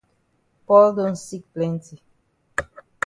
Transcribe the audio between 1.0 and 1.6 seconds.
sick